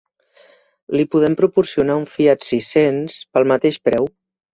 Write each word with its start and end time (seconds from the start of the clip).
Li 0.99 1.03
podem 1.15 1.35
proporcionar 1.41 1.97
un 2.03 2.07
Fiat 2.13 2.47
sis-cents 2.47 3.19
pel 3.37 3.47
mateix 3.53 3.79
preu. 3.91 4.09